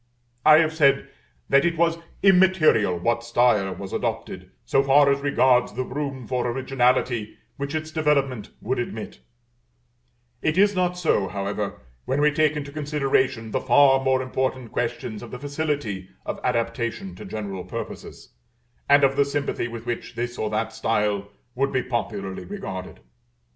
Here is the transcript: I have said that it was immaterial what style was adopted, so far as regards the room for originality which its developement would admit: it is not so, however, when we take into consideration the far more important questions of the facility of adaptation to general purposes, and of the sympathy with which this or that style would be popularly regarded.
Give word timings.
I 0.43 0.57
have 0.57 0.73
said 0.73 1.09
that 1.47 1.63
it 1.63 1.77
was 1.77 1.99
immaterial 2.23 2.97
what 2.97 3.23
style 3.23 3.75
was 3.75 3.93
adopted, 3.93 4.49
so 4.65 4.81
far 4.81 5.11
as 5.11 5.19
regards 5.19 5.73
the 5.73 5.83
room 5.83 6.25
for 6.25 6.47
originality 6.49 7.37
which 7.57 7.75
its 7.75 7.91
developement 7.91 8.49
would 8.61 8.79
admit: 8.79 9.19
it 10.41 10.57
is 10.57 10.73
not 10.75 10.97
so, 10.97 11.27
however, 11.27 11.81
when 12.05 12.19
we 12.19 12.31
take 12.31 12.55
into 12.57 12.71
consideration 12.71 13.51
the 13.51 13.61
far 13.61 14.03
more 14.03 14.23
important 14.23 14.71
questions 14.71 15.21
of 15.21 15.29
the 15.29 15.37
facility 15.37 16.09
of 16.25 16.39
adaptation 16.43 17.13
to 17.17 17.23
general 17.23 17.63
purposes, 17.63 18.33
and 18.89 19.03
of 19.03 19.15
the 19.15 19.23
sympathy 19.23 19.67
with 19.67 19.85
which 19.85 20.15
this 20.15 20.35
or 20.35 20.49
that 20.49 20.73
style 20.73 21.29
would 21.53 21.71
be 21.71 21.83
popularly 21.83 22.43
regarded. 22.43 23.01